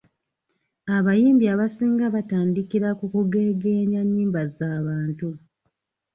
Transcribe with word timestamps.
Abayimbi 0.95 1.45
abasinga 1.53 2.05
batandikira 2.15 2.89
ku 2.99 3.05
kugeegeenya 3.13 4.01
nnyimba 4.05 4.41
za 4.57 4.69
bantu. 4.85 5.27